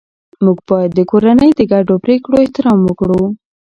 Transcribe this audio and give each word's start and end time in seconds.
موږ 0.43 0.57
باید 0.69 0.91
د 0.95 0.99
کورنۍ 1.11 1.49
د 1.55 1.61
ګډو 1.71 1.93
پریکړو 2.03 2.41
احترام 2.43 2.79
وکړو 2.85 3.21